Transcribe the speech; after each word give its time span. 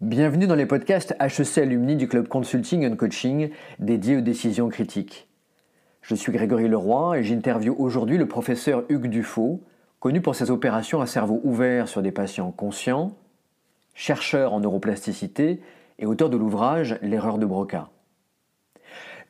Bienvenue 0.00 0.46
dans 0.46 0.54
les 0.54 0.66
podcasts 0.66 1.14
HEC 1.20 1.58
Alumni 1.58 1.96
du 1.96 2.08
Club 2.08 2.28
Consulting 2.28 2.86
and 2.86 2.96
Coaching 2.96 3.50
dédié 3.78 4.16
aux 4.16 4.20
décisions 4.20 4.68
critiques. 4.68 5.28
Je 6.02 6.14
suis 6.14 6.32
Grégory 6.32 6.68
Leroy 6.68 7.18
et 7.18 7.22
j'interviewe 7.22 7.74
aujourd'hui 7.78 8.18
le 8.18 8.26
professeur 8.26 8.84
Hugues 8.88 9.08
Dufaux, 9.08 9.62
connu 10.00 10.20
pour 10.20 10.34
ses 10.34 10.50
opérations 10.50 11.00
à 11.00 11.06
cerveau 11.06 11.40
ouvert 11.44 11.88
sur 11.88 12.02
des 12.02 12.12
patients 12.12 12.50
conscients, 12.50 13.12
chercheur 13.94 14.52
en 14.52 14.60
neuroplasticité 14.60 15.60
et 15.98 16.06
auteur 16.06 16.28
de 16.28 16.36
l'ouvrage 16.36 16.98
L'erreur 17.00 17.38
de 17.38 17.46
Broca. 17.46 17.88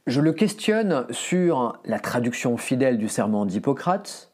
Je 0.06 0.20
le 0.20 0.32
questionne 0.32 1.06
sur 1.10 1.80
la 1.84 2.00
traduction 2.00 2.56
fidèle 2.56 2.98
du 2.98 3.08
serment 3.08 3.46
d'Hippocrate, 3.46 4.29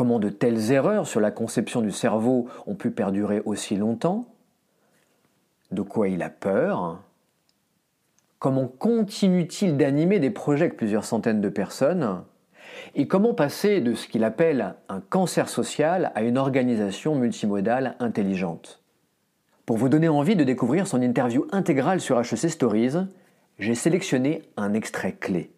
comment 0.00 0.18
de 0.18 0.30
telles 0.30 0.72
erreurs 0.72 1.06
sur 1.06 1.20
la 1.20 1.30
conception 1.30 1.82
du 1.82 1.90
cerveau 1.90 2.48
ont 2.66 2.74
pu 2.74 2.90
perdurer 2.90 3.42
aussi 3.44 3.76
longtemps, 3.76 4.34
de 5.72 5.82
quoi 5.82 6.08
il 6.08 6.22
a 6.22 6.30
peur, 6.30 7.02
comment 8.38 8.66
continue-t-il 8.66 9.76
d'animer 9.76 10.18
des 10.18 10.30
projets 10.30 10.64
avec 10.64 10.78
plusieurs 10.78 11.04
centaines 11.04 11.42
de 11.42 11.50
personnes, 11.50 12.22
et 12.94 13.08
comment 13.08 13.34
passer 13.34 13.82
de 13.82 13.92
ce 13.92 14.08
qu'il 14.08 14.24
appelle 14.24 14.74
un 14.88 15.02
cancer 15.02 15.50
social 15.50 16.12
à 16.14 16.22
une 16.22 16.38
organisation 16.38 17.14
multimodale 17.14 17.96
intelligente. 18.00 18.82
Pour 19.66 19.76
vous 19.76 19.90
donner 19.90 20.08
envie 20.08 20.34
de 20.34 20.44
découvrir 20.44 20.86
son 20.86 21.02
interview 21.02 21.46
intégrale 21.52 22.00
sur 22.00 22.18
HEC 22.18 22.48
Stories, 22.48 22.96
j'ai 23.58 23.74
sélectionné 23.74 24.44
un 24.56 24.72
extrait 24.72 25.12
clé. 25.20 25.50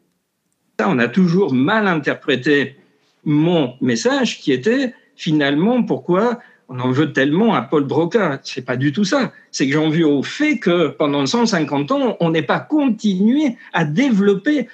On 0.85 0.99
a 0.99 1.07
toujours 1.07 1.55
mal 1.55 1.87
interprété 1.87 2.82
mon 3.25 3.75
message 3.81 4.41
qui 4.41 4.53
était 4.53 4.95
finalement 5.17 5.83
pourquoi 5.83 6.41
on 6.69 6.81
en 6.81 6.91
veut 6.91 7.13
tellement 7.13 7.55
à 7.55 7.63
Paul 7.63 7.85
Broca. 7.85 8.41
C'est 8.45 8.65
pas 8.65 8.77
du 8.77 8.93
tout 8.93 9.05
ça. 9.05 9.33
C'est 9.51 9.67
que 9.67 9.73
j'en 9.75 9.91
veux 9.91 10.07
au 10.07 10.23
fait 10.23 10.59
que 10.59 10.89
pendant 10.89 11.27
150 11.27 11.93
ans, 11.93 12.17
on 12.21 12.31
n'ait 12.31 12.43
pas 12.43 12.61
continué 12.61 13.57
à 13.73 13.85
développer, 13.85 14.69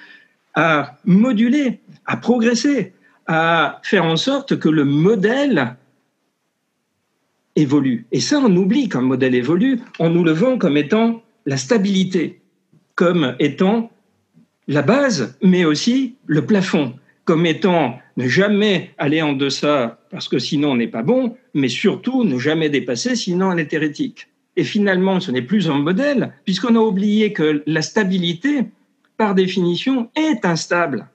à 0.54 0.96
moduler, 1.04 1.80
à 2.06 2.16
progresser, 2.16 2.92
à 3.26 3.80
faire 3.82 4.04
en 4.04 4.16
sorte 4.16 4.58
que 4.58 4.68
le 4.68 4.84
modèle 4.84 5.76
évolue. 7.56 8.06
Et 8.12 8.20
ça, 8.20 8.38
on 8.38 8.54
oublie 8.56 8.88
qu'un 8.88 9.00
modèle 9.00 9.34
évolue 9.34 9.80
en 9.98 10.08
nous 10.08 10.22
le 10.22 10.32
vend 10.32 10.56
comme 10.56 10.76
étant 10.76 11.22
la 11.46 11.56
stabilité, 11.56 12.40
comme 12.94 13.34
étant 13.40 13.90
la 14.68 14.82
base, 14.82 15.36
mais 15.42 15.64
aussi 15.64 16.14
le 16.26 16.46
plafond, 16.46 16.94
comme 17.28 17.44
étant 17.44 17.98
ne 18.16 18.26
jamais 18.26 18.94
aller 18.96 19.20
en 19.20 19.34
deçà 19.34 19.98
parce 20.10 20.28
que 20.28 20.38
sinon 20.38 20.70
on 20.70 20.76
n'est 20.76 20.88
pas 20.88 21.02
bon, 21.02 21.36
mais 21.52 21.68
surtout 21.68 22.24
ne 22.24 22.38
jamais 22.38 22.70
dépasser 22.70 23.16
sinon 23.16 23.48
on 23.48 23.58
est 23.58 23.74
hérétique. 23.74 24.28
Et 24.56 24.64
finalement, 24.64 25.20
ce 25.20 25.30
n'est 25.30 25.42
plus 25.42 25.68
un 25.68 25.76
modèle, 25.76 26.32
puisqu'on 26.46 26.74
a 26.74 26.78
oublié 26.80 27.34
que 27.34 27.62
la 27.66 27.82
stabilité, 27.82 28.64
par 29.18 29.34
définition, 29.34 30.08
est 30.16 30.46
instable. 30.46 31.06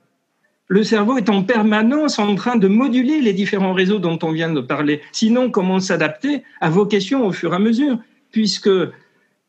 Le 0.68 0.84
cerveau 0.84 1.18
est 1.18 1.32
en 1.32 1.42
permanence 1.42 2.20
en 2.20 2.36
train 2.36 2.58
de 2.58 2.68
moduler 2.68 3.20
les 3.20 3.34
différents 3.34 3.74
réseaux 3.74 3.98
dont 3.98 4.20
on 4.22 4.32
vient 4.32 4.54
de 4.54 4.62
parler. 4.62 5.02
Sinon, 5.12 5.50
comment 5.50 5.80
s'adapter 5.80 6.44
à 6.62 6.70
vos 6.70 6.86
questions 6.86 7.26
au 7.26 7.32
fur 7.32 7.54
et 7.54 7.56
à 7.56 7.60
mesure 7.60 7.98
Puisque, 8.32 8.70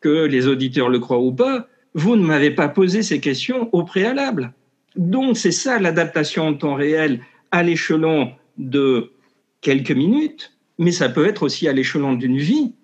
que 0.00 0.24
les 0.24 0.46
auditeurs 0.46 0.88
le 0.88 0.98
croient 0.98 1.20
ou 1.20 1.32
pas, 1.32 1.68
vous 1.92 2.16
ne 2.16 2.24
m'avez 2.24 2.52
pas 2.52 2.68
posé 2.68 3.02
ces 3.02 3.20
questions 3.20 3.68
au 3.72 3.82
préalable. 3.82 4.54
Donc, 4.96 5.36
c'est 5.36 5.52
ça 5.52 5.78
l'adaptation 5.78 6.48
en 6.48 6.54
temps 6.54 6.74
réel 6.74 7.20
à 7.50 7.62
l'échelon 7.62 8.32
de 8.58 9.12
quelques 9.60 9.90
minutes, 9.90 10.52
mais 10.78 10.92
ça 10.92 11.08
peut 11.08 11.26
être 11.26 11.42
aussi 11.42 11.68
à 11.68 11.72
l'échelon 11.72 12.14
d'une 12.14 12.38
vie 12.38 12.74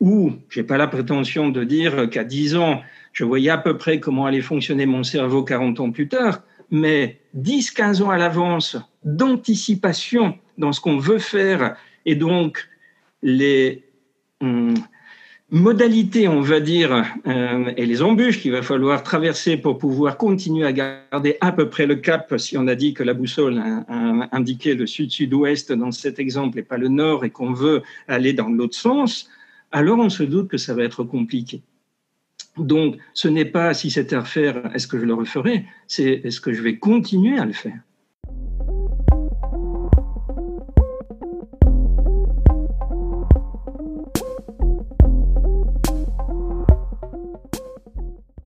où 0.00 0.32
j'ai 0.48 0.62
pas 0.62 0.76
la 0.76 0.86
prétention 0.86 1.48
de 1.48 1.64
dire 1.64 2.08
qu'à 2.10 2.24
10 2.24 2.56
ans, 2.56 2.82
je 3.12 3.24
voyais 3.24 3.50
à 3.50 3.58
peu 3.58 3.76
près 3.76 3.98
comment 3.98 4.26
allait 4.26 4.40
fonctionner 4.40 4.86
mon 4.86 5.02
cerveau 5.02 5.42
40 5.42 5.80
ans 5.80 5.90
plus 5.90 6.08
tard, 6.08 6.42
mais 6.70 7.20
10, 7.34 7.72
15 7.72 8.02
ans 8.02 8.10
à 8.10 8.18
l'avance 8.18 8.76
d'anticipation 9.04 10.38
dans 10.56 10.72
ce 10.72 10.80
qu'on 10.80 10.98
veut 10.98 11.18
faire 11.18 11.76
et 12.04 12.14
donc 12.14 12.68
les, 13.22 13.84
hum, 14.40 14.74
modalités, 15.50 16.28
on 16.28 16.40
va 16.40 16.60
dire, 16.60 17.04
euh, 17.26 17.72
et 17.76 17.86
les 17.86 18.02
embûches 18.02 18.40
qu'il 18.40 18.52
va 18.52 18.62
falloir 18.62 19.02
traverser 19.02 19.56
pour 19.56 19.78
pouvoir 19.78 20.18
continuer 20.18 20.66
à 20.66 20.72
garder 20.72 21.36
à 21.40 21.52
peu 21.52 21.70
près 21.70 21.86
le 21.86 21.96
cap, 21.96 22.34
si 22.36 22.58
on 22.58 22.66
a 22.66 22.74
dit 22.74 22.92
que 22.92 23.02
la 23.02 23.14
boussole 23.14 23.58
a, 23.58 24.28
indiqué 24.32 24.74
le 24.74 24.86
sud-sud-ouest 24.86 25.72
dans 25.72 25.90
cet 25.90 26.18
exemple 26.18 26.58
et 26.58 26.62
pas 26.62 26.76
le 26.76 26.88
nord 26.88 27.24
et 27.24 27.30
qu'on 27.30 27.52
veut 27.52 27.82
aller 28.08 28.34
dans 28.34 28.48
l'autre 28.48 28.76
sens, 28.76 29.28
alors 29.72 29.98
on 29.98 30.10
se 30.10 30.22
doute 30.22 30.48
que 30.48 30.58
ça 30.58 30.74
va 30.74 30.84
être 30.84 31.02
compliqué. 31.02 31.62
Donc, 32.58 32.96
ce 33.14 33.28
n'est 33.28 33.44
pas 33.44 33.72
si 33.72 33.90
c'était 33.90 34.16
à 34.16 34.20
refaire, 34.20 34.70
est-ce 34.74 34.86
que 34.86 34.98
je 34.98 35.04
le 35.04 35.14
referai, 35.14 35.64
c'est 35.86 36.20
est-ce 36.24 36.40
que 36.40 36.52
je 36.52 36.60
vais 36.60 36.76
continuer 36.76 37.38
à 37.38 37.46
le 37.46 37.52
faire? 37.52 37.78